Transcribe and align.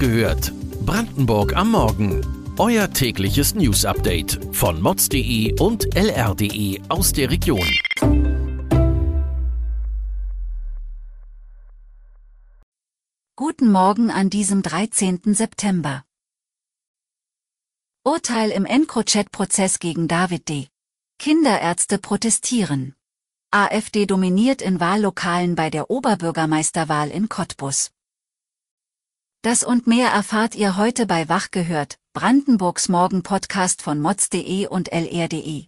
gehört. 0.00 0.52
Brandenburg 0.86 1.54
am 1.54 1.72
Morgen. 1.72 2.26
Euer 2.58 2.90
tägliches 2.90 3.54
News-Update 3.54 4.40
von 4.52 4.80
mods.de 4.80 5.60
und 5.60 5.94
lr.de 5.94 6.80
aus 6.88 7.12
der 7.12 7.30
Region. 7.30 7.68
Guten 13.36 13.70
Morgen 13.70 14.10
an 14.10 14.30
diesem 14.30 14.62
13. 14.62 15.34
September. 15.34 16.04
Urteil 18.02 18.50
im 18.50 18.64
EncroChat-Prozess 18.64 19.78
gegen 19.78 20.08
David 20.08 20.48
D. 20.48 20.68
Kinderärzte 21.18 21.98
protestieren. 21.98 22.94
AfD 23.50 24.06
dominiert 24.06 24.62
in 24.62 24.80
Wahllokalen 24.80 25.56
bei 25.56 25.68
der 25.68 25.90
Oberbürgermeisterwahl 25.90 27.10
in 27.10 27.28
Cottbus. 27.28 27.90
Das 29.42 29.64
und 29.64 29.86
mehr 29.86 30.10
erfahrt 30.10 30.54
ihr 30.54 30.76
heute 30.76 31.06
bei 31.06 31.30
Wach 31.30 31.50
gehört, 31.50 31.98
Brandenburgs 32.12 32.90
Morgen-Podcast 32.90 33.80
von 33.80 33.98
mods.de 33.98 34.66
und 34.66 34.92
lr.de. 34.92 35.64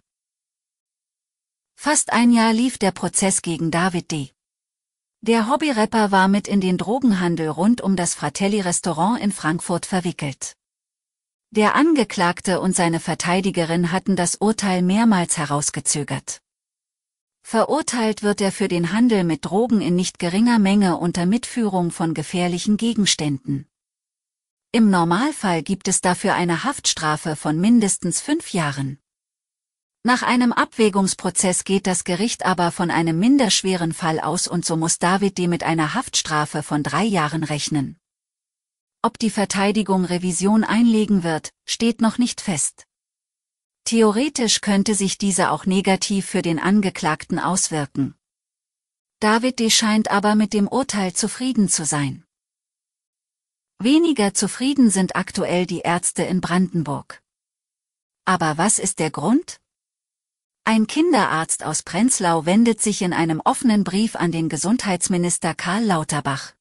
Fast 1.75 2.13
ein 2.13 2.31
Jahr 2.31 2.53
lief 2.53 2.77
der 2.77 2.91
Prozess 2.91 3.41
gegen 3.41 3.71
David 3.71 4.11
D. 4.11 4.31
Der 5.21 5.49
Hobbyrapper 5.49 6.11
war 6.11 6.27
mit 6.27 6.47
in 6.47 6.61
den 6.61 6.77
Drogenhandel 6.77 7.49
rund 7.49 7.81
um 7.81 7.95
das 7.95 8.13
Fratelli-Restaurant 8.13 9.19
in 9.19 9.31
Frankfurt 9.31 9.87
verwickelt. 9.87 10.53
Der 11.49 11.73
Angeklagte 11.73 12.61
und 12.61 12.75
seine 12.75 12.99
Verteidigerin 12.99 13.91
hatten 13.91 14.15
das 14.15 14.35
Urteil 14.35 14.83
mehrmals 14.83 15.39
herausgezögert. 15.39 16.41
Verurteilt 17.43 18.23
wird 18.23 18.41
er 18.41 18.51
für 18.51 18.67
den 18.67 18.93
Handel 18.93 19.23
mit 19.23 19.45
Drogen 19.45 19.81
in 19.81 19.95
nicht 19.95 20.17
geringer 20.17 20.57
Menge 20.57 20.97
unter 20.97 21.25
Mitführung 21.25 21.91
von 21.91 22.13
gefährlichen 22.13 22.77
Gegenständen. 22.77 23.67
Im 24.71 24.89
Normalfall 24.89 25.61
gibt 25.61 25.87
es 25.87 26.01
dafür 26.01 26.33
eine 26.33 26.63
Haftstrafe 26.63 27.35
von 27.35 27.59
mindestens 27.59 28.21
fünf 28.21 28.53
Jahren. 28.53 28.97
Nach 30.01 30.23
einem 30.23 30.51
Abwägungsprozess 30.51 31.63
geht 31.63 31.85
das 31.85 32.05
Gericht 32.05 32.43
aber 32.45 32.71
von 32.71 32.89
einem 32.89 33.19
minderschweren 33.19 33.93
Fall 33.93 34.19
aus 34.19 34.47
und 34.47 34.65
so 34.65 34.75
muss 34.75 34.97
David 34.97 35.37
D. 35.37 35.47
mit 35.47 35.63
einer 35.63 35.93
Haftstrafe 35.93 36.63
von 36.63 36.81
drei 36.81 37.03
Jahren 37.03 37.43
rechnen. 37.43 37.97
Ob 39.01 39.19
die 39.19 39.29
Verteidigung 39.29 40.05
Revision 40.05 40.63
einlegen 40.63 41.23
wird, 41.23 41.51
steht 41.65 42.01
noch 42.01 42.17
nicht 42.17 42.41
fest. 42.41 42.85
Theoretisch 43.85 44.61
könnte 44.61 44.95
sich 44.95 45.17
diese 45.17 45.51
auch 45.51 45.65
negativ 45.65 46.25
für 46.25 46.41
den 46.41 46.59
Angeklagten 46.59 47.39
auswirken. 47.39 48.15
David 49.19 49.59
D. 49.59 49.69
scheint 49.69 50.09
aber 50.09 50.35
mit 50.35 50.53
dem 50.53 50.67
Urteil 50.67 51.13
zufrieden 51.13 51.69
zu 51.69 51.85
sein. 51.85 52.25
Weniger 53.79 54.33
zufrieden 54.33 54.89
sind 54.89 55.15
aktuell 55.15 55.65
die 55.65 55.79
Ärzte 55.79 56.23
in 56.23 56.39
Brandenburg. 56.39 57.21
Aber 58.25 58.57
was 58.57 58.79
ist 58.79 58.99
der 58.99 59.11
Grund? 59.11 59.59
Ein 60.65 60.87
Kinderarzt 60.87 61.65
aus 61.65 61.83
Prenzlau 61.83 62.45
wendet 62.45 62.81
sich 62.81 63.01
in 63.01 63.11
einem 63.11 63.41
offenen 63.43 63.83
Brief 63.83 64.15
an 64.15 64.31
den 64.31 64.47
Gesundheitsminister 64.47 65.55
Karl 65.55 65.83
Lauterbach. 65.83 66.53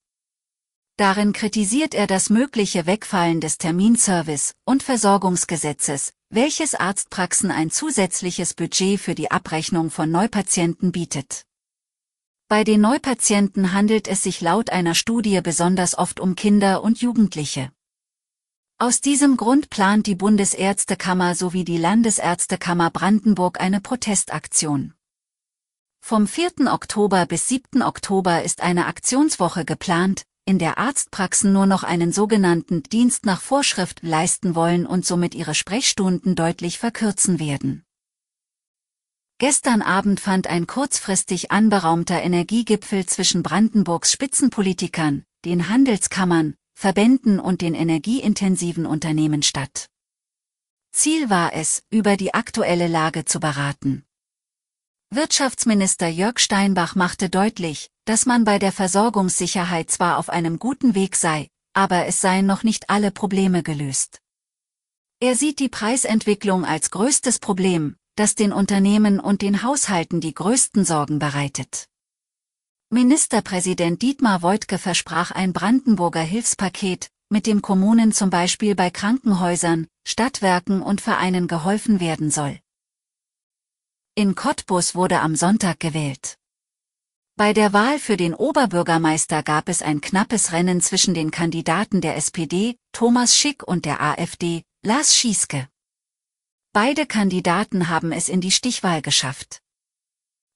Darin 0.97 1.33
kritisiert 1.33 1.95
er 1.95 2.09
das 2.09 2.29
mögliche 2.29 2.87
Wegfallen 2.87 3.41
des 3.41 3.61
Terminservice- 3.61 4.55
und 4.65 4.83
Versorgungsgesetzes, 4.83 6.13
welches 6.35 6.75
Arztpraxen 6.75 7.51
ein 7.51 7.71
zusätzliches 7.71 8.55
Budget 8.55 8.99
für 8.99 9.15
die 9.15 9.31
Abrechnung 9.31 9.91
von 9.91 10.11
Neupatienten 10.11 10.91
bietet. 10.91 11.45
Bei 12.49 12.65
den 12.65 12.81
Neupatienten 12.81 13.75
handelt 13.75 14.09
es 14.09 14.23
sich 14.23 14.41
laut 14.41 14.71
einer 14.71 14.95
Studie 14.95 15.43
besonders 15.43 15.97
oft 15.97 16.21
um 16.21 16.35
Kinder 16.35 16.83
und 16.83 17.03
Jugendliche. 17.03 17.71
Aus 18.79 19.03
diesem 19.03 19.37
Grund 19.37 19.69
plant 19.69 20.07
die 20.07 20.15
Bundesärztekammer 20.15 21.35
sowie 21.35 21.65
die 21.65 21.77
Landesärztekammer 21.77 22.91
Brandenburg 22.91 23.61
eine 23.61 23.83
Protestaktion. 23.83 24.95
Vom 26.01 26.27
4. 26.27 26.73
Oktober 26.73 27.27
bis 27.27 27.47
7. 27.49 27.83
Oktober 27.83 28.43
ist 28.43 28.63
eine 28.63 28.87
Aktionswoche 28.87 29.67
geplant, 29.67 30.25
in 30.45 30.59
der 30.59 30.79
Arztpraxen 30.79 31.53
nur 31.53 31.67
noch 31.67 31.85
einen 31.85 32.13
sogenannten 32.13 32.83
Dienst 32.83 33.27
nach 33.27 33.41
Vorschrift 33.41 34.03
leisten 34.03 34.55
wollen 34.55 34.87
und 34.87 35.07
somit 35.07 35.35
ihre 35.35 35.55
Sprechstunden 35.55 36.35
deutlich 36.35 36.79
verkürzen 36.79 37.39
werden. 37.39 37.85
Gestern 39.39 39.83
Abend 39.83 40.21
fand 40.21 40.47
ein 40.47 40.67
kurzfristig 40.67 41.51
anberaumter 41.51 42.23
Energiegipfel 42.23 43.07
zwischen 43.07 43.43
Brandenburgs 43.43 44.13
Spitzenpolitikern, 44.13 45.25
den 45.45 45.69
Handelskammern, 45.69 46.55
Verbänden 46.75 47.41
und 47.41 47.61
den 47.61 47.75
energieintensiven 47.75 48.87
Unternehmen 48.87 49.43
statt. 49.43 49.89
Ziel 50.93 51.31
war 51.31 51.55
es, 51.55 51.83
über 51.91 52.17
die 52.17 52.35
aktuelle 52.35 52.87
Lage 52.87 53.25
zu 53.25 53.41
beraten. 53.41 54.05
Wirtschaftsminister 55.15 56.09
Jörg 56.09 56.39
Steinbach 56.39 56.95
machte 56.95 57.29
deutlich, 57.29 57.91
dass 58.07 58.25
man 58.25 58.45
bei 58.45 58.59
der 58.59 58.73
Versorgungssicherheit 58.73 59.91
zwar 59.91 60.17
auf 60.17 60.31
einem 60.31 60.59
guten 60.59 60.95
Weg 60.95 61.17
sei, 61.17 61.49
aber 61.75 62.07
es 62.07 62.23
seien 62.23 62.47
noch 62.47 62.63
nicht 62.63 62.89
alle 62.89 63.11
Probleme 63.11 63.63
gelöst. 63.63 64.23
Er 65.21 65.37
sieht 65.37 65.59
die 65.59 65.69
Preisentwicklung 65.69 66.65
als 66.65 66.91
größtes 66.91 67.41
Problem, 67.41 67.97
das 68.17 68.37
den 68.37 68.55
Unternehmen 68.55 69.21
und 69.21 69.43
den 69.43 69.63
Haushalten 69.63 70.23
die 70.23 70.33
größten 70.33 70.87
Sorgen 70.87 71.19
bereitet. 71.19 71.89
Ministerpräsident 72.89 74.01
Dietmar 74.01 74.41
Woidke 74.41 74.79
versprach 74.79 75.31
ein 75.31 75.53
Brandenburger 75.53 76.23
Hilfspaket, 76.23 77.11
mit 77.29 77.47
dem 77.47 77.61
Kommunen 77.61 78.13
zum 78.13 78.31
Beispiel 78.31 78.75
bei 78.75 78.89
Krankenhäusern, 78.89 79.89
Stadtwerken 80.09 80.81
und 80.81 81.03
Vereinen 81.03 81.49
geholfen 81.49 82.01
werden 82.01 82.31
soll. 82.31 82.59
In 84.15 84.35
Cottbus 84.35 84.95
wurde 84.95 85.21
am 85.21 85.37
Sonntag 85.37 85.81
gewählt. 85.81 86.37
Bei 87.35 87.55
der 87.55 87.73
Wahl 87.73 87.99
für 87.99 88.19
den 88.19 88.35
Oberbürgermeister 88.35 89.43
gab 89.43 89.71
es 89.71 89.81
ein 89.81 90.03
knappes 90.03 90.53
Rennen 90.53 90.83
zwischen 90.83 91.15
den 91.15 91.31
Kandidaten 91.31 92.03
der 92.03 92.17
SPD, 92.17 92.77
Thomas 92.93 93.39
Schick 93.39 93.67
und 93.67 93.87
der 93.87 94.03
AfD, 94.03 94.65
Lars 94.83 95.17
Schieske. 95.17 95.67
Beide 96.75 97.07
Kandidaten 97.07 97.89
haben 97.89 98.13
es 98.13 98.29
in 98.29 98.43
die 98.43 98.51
Stichwahl 98.51 99.01
geschafft. 99.01 99.63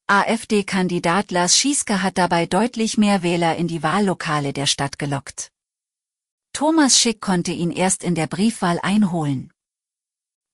AfD-Kandidat 0.05 1.31
Lars 1.31 1.57
Schieske 1.57 2.03
hat 2.03 2.19
dabei 2.19 2.45
deutlich 2.45 2.99
mehr 2.99 3.23
Wähler 3.23 3.55
in 3.55 3.67
die 3.67 3.81
Wahllokale 3.81 4.53
der 4.53 4.67
Stadt 4.67 4.99
gelockt. 4.99 5.51
Thomas 6.53 6.99
Schick 6.99 7.21
konnte 7.21 7.53
ihn 7.53 7.71
erst 7.71 8.03
in 8.03 8.13
der 8.13 8.27
Briefwahl 8.27 8.79
einholen. 8.83 9.51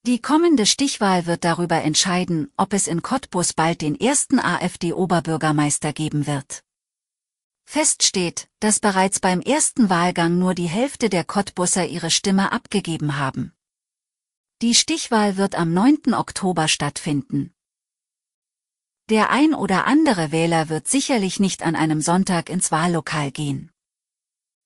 Die 0.05 0.21
kommende 0.21 0.65
Stichwahl 0.65 1.27
wird 1.27 1.45
darüber 1.45 1.81
entscheiden, 1.81 2.51
ob 2.57 2.73
es 2.73 2.87
in 2.87 3.01
Cottbus 3.01 3.53
bald 3.53 3.81
den 3.81 3.97
ersten 3.97 4.37
AfD-Oberbürgermeister 4.37 5.93
geben 5.93 6.27
wird. 6.27 6.65
Fest 7.63 8.03
steht, 8.03 8.49
dass 8.59 8.81
bereits 8.81 9.21
beim 9.21 9.39
ersten 9.39 9.89
Wahlgang 9.89 10.37
nur 10.37 10.55
die 10.55 10.67
Hälfte 10.67 11.07
der 11.07 11.23
Cottbusser 11.23 11.87
ihre 11.87 12.11
Stimme 12.11 12.51
abgegeben 12.51 13.17
haben. 13.17 13.53
Die 14.61 14.75
Stichwahl 14.75 15.37
wird 15.37 15.55
am 15.55 15.73
9. 15.73 16.13
Oktober 16.13 16.67
stattfinden. 16.67 17.53
Der 19.09 19.29
ein 19.29 19.53
oder 19.53 19.87
andere 19.87 20.33
Wähler 20.33 20.67
wird 20.67 20.89
sicherlich 20.89 21.39
nicht 21.39 21.63
an 21.63 21.77
einem 21.77 22.01
Sonntag 22.01 22.49
ins 22.49 22.73
Wahllokal 22.73 23.31
gehen. 23.31 23.71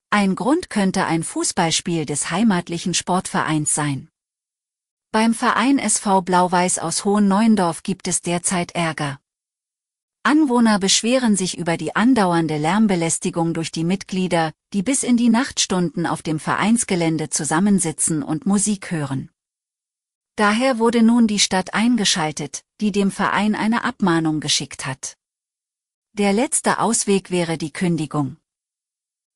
Ein 0.09 0.35
Grund 0.35 0.71
könnte 0.71 1.05
ein 1.05 1.21
Fußballspiel 1.21 2.07
des 2.07 2.31
heimatlichen 2.31 2.95
Sportvereins 2.95 3.75
sein. 3.75 4.09
Beim 5.11 5.33
Verein 5.33 5.79
SV 5.79 6.21
Blau-Weiß 6.21 6.79
aus 6.79 7.05
Hohen 7.05 7.29
Neuendorf 7.29 7.81
gibt 7.81 8.09
es 8.09 8.21
derzeit 8.21 8.73
Ärger. 8.75 9.19
Anwohner 10.23 10.79
beschweren 10.79 11.37
sich 11.37 11.57
über 11.57 11.77
die 11.77 11.95
andauernde 11.95 12.57
Lärmbelästigung 12.57 13.53
durch 13.53 13.71
die 13.71 13.85
Mitglieder, 13.85 14.51
die 14.73 14.83
bis 14.83 15.03
in 15.03 15.15
die 15.15 15.29
Nachtstunden 15.29 16.05
auf 16.05 16.21
dem 16.21 16.41
Vereinsgelände 16.41 17.29
zusammensitzen 17.29 18.21
und 18.21 18.45
Musik 18.45 18.91
hören. 18.91 19.31
Daher 20.35 20.77
wurde 20.77 21.01
nun 21.01 21.27
die 21.27 21.39
Stadt 21.39 21.73
eingeschaltet, 21.73 22.65
die 22.81 22.91
dem 22.91 23.09
Verein 23.09 23.55
eine 23.55 23.85
Abmahnung 23.85 24.41
geschickt 24.41 24.85
hat. 24.85 25.15
Der 26.11 26.33
letzte 26.33 26.79
Ausweg 26.79 27.31
wäre 27.31 27.57
die 27.57 27.71
Kündigung. 27.71 28.35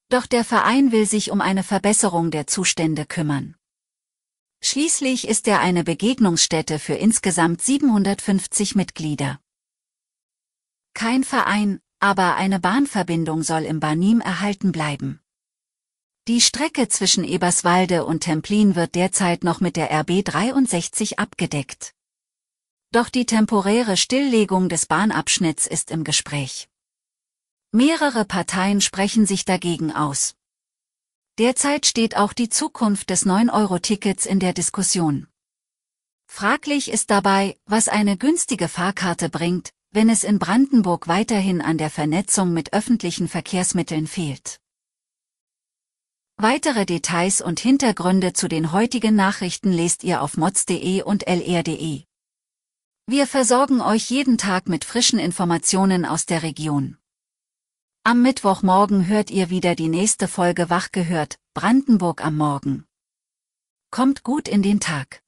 Doch 0.10 0.26
der 0.26 0.44
Verein 0.44 0.92
will 0.92 1.06
sich 1.06 1.32
um 1.32 1.40
eine 1.40 1.64
Verbesserung 1.64 2.30
der 2.30 2.46
Zustände 2.46 3.06
kümmern. 3.06 3.56
Schließlich 4.64 5.28
ist 5.28 5.48
er 5.48 5.60
eine 5.60 5.84
Begegnungsstätte 5.84 6.78
für 6.78 6.94
insgesamt 6.94 7.62
750 7.62 8.76
Mitglieder. 8.76 9.40
Kein 10.94 11.24
Verein, 11.24 11.80
aber 12.00 12.36
eine 12.36 12.60
Bahnverbindung 12.60 13.44
soll 13.44 13.64
im 13.64 13.80
Banim 13.80 14.22
erhalten 14.22 14.72
bleiben. 14.72 15.20
Die 16.28 16.42
Strecke 16.42 16.88
zwischen 16.88 17.24
Eberswalde 17.24 18.06
und 18.06 18.22
Templin 18.22 18.76
wird 18.76 18.94
derzeit 18.94 19.44
noch 19.44 19.60
mit 19.60 19.76
der 19.76 19.92
RB 20.02 20.24
63 20.24 21.18
abgedeckt. 21.18 21.96
Doch 22.92 23.10
die 23.10 23.26
temporäre 23.26 23.98
Stilllegung 23.98 24.70
des 24.70 24.86
Bahnabschnitts 24.86 25.66
ist 25.66 25.90
im 25.90 26.04
Gespräch. 26.04 26.70
Mehrere 27.72 28.26
Parteien 28.26 28.82
sprechen 28.82 29.26
sich 29.26 29.46
dagegen 29.46 29.92
aus. 29.92 30.36
Derzeit 31.42 31.88
steht 31.88 32.18
auch 32.18 32.34
die 32.34 32.50
Zukunft 32.50 33.10
des 33.10 33.26
9-Euro-Tickets 33.26 34.28
in 34.28 34.40
der 34.40 34.54
Diskussion. 34.54 35.26
Fraglich 36.28 36.92
ist 36.92 37.10
dabei, 37.10 37.58
was 37.66 37.88
eine 37.88 38.16
günstige 38.16 38.68
Fahrkarte 38.68 39.28
bringt, 39.28 39.72
wenn 39.90 40.12
es 40.12 40.24
in 40.24 40.38
Brandenburg 40.38 41.08
weiterhin 41.08 41.60
an 41.60 41.80
der 41.80 41.90
Vernetzung 41.90 42.54
mit 42.54 42.74
öffentlichen 42.74 43.28
Verkehrsmitteln 43.28 44.06
fehlt. 44.06 44.60
Weitere 46.38 46.86
Details 46.86 47.42
und 47.42 47.60
Hintergründe 47.60 48.34
zu 48.34 48.48
den 48.48 48.72
heutigen 48.72 49.16
Nachrichten 49.16 49.72
lest 49.72 50.04
ihr 50.04 50.22
auf 50.22 50.38
mods.de 50.38 51.02
und 51.02 51.28
lr.de. 51.28 52.04
Wir 53.08 53.26
versorgen 53.26 53.82
euch 53.82 54.12
jeden 54.12 54.38
Tag 54.38 54.70
mit 54.70 54.86
frischen 54.86 55.18
Informationen 55.18 56.06
aus 56.06 56.28
der 56.28 56.44
Region. 56.44 56.98
Am 58.04 58.24
Mittwochmorgen 58.24 59.08
hört 59.08 59.30
ihr 59.30 59.52
wieder 59.52 59.76
die 59.76 59.88
nächste 59.88 60.28
Folge 60.28 60.72
Wach 60.72 60.92
gehört, 60.92 61.38
Brandenburg 61.54 62.26
am 62.26 62.36
Morgen. 62.36 62.88
Kommt 63.92 64.24
gut 64.24 64.48
in 64.48 64.64
den 64.64 64.80
Tag. 64.80 65.22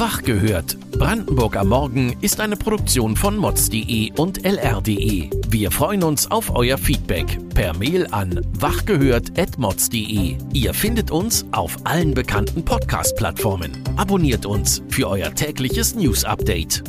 Wach 0.00 0.22
gehört. 0.22 0.78
Brandenburg 0.92 1.56
am 1.56 1.68
Morgen 1.68 2.16
ist 2.22 2.40
eine 2.40 2.56
Produktion 2.56 3.16
von 3.16 3.36
mods.de 3.36 4.10
und 4.16 4.46
lr.de. 4.46 5.28
Wir 5.50 5.70
freuen 5.70 6.02
uns 6.04 6.30
auf 6.30 6.54
euer 6.54 6.78
Feedback 6.78 7.38
per 7.54 7.76
Mail 7.76 8.06
an 8.10 8.40
wachgehört.mods.de. 8.58 10.38
Ihr 10.54 10.72
findet 10.72 11.10
uns 11.10 11.44
auf 11.52 11.76
allen 11.84 12.14
bekannten 12.14 12.64
Podcast-Plattformen. 12.64 13.72
Abonniert 13.96 14.46
uns 14.46 14.82
für 14.88 15.06
euer 15.06 15.34
tägliches 15.34 15.94
News-Update. 15.94 16.82